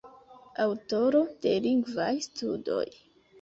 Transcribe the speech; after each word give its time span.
Aŭtoro 0.63 1.21
de 1.43 1.53
lingvaj 1.67 2.09
studoj. 2.29 2.83